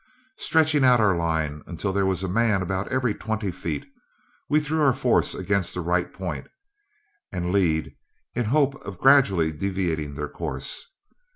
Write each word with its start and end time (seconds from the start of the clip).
Stretching 0.39 0.83
out 0.83 0.99
our 0.99 1.15
line 1.15 1.61
until 1.67 1.93
there 1.93 2.07
was 2.07 2.23
a 2.23 2.27
man 2.27 2.63
about 2.63 2.87
every 2.87 3.13
twenty 3.13 3.51
feet, 3.51 3.85
we 4.49 4.59
threw 4.59 4.81
our 4.81 4.93
force 4.93 5.35
against 5.35 5.75
the 5.75 5.79
right 5.81 6.11
point 6.11 6.47
and 7.31 7.51
lead 7.51 7.93
in 8.33 8.45
the 8.45 8.49
hope 8.49 8.73
of 8.83 8.97
gradually 8.97 9.51
deviating 9.51 10.15
their 10.15 10.27
course. 10.27 10.87